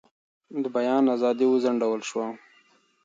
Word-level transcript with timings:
د 0.61 0.65
بیان 0.75 1.03
ازادي 1.15 1.45
وځنډول 1.49 2.01
شوه. 2.09 2.25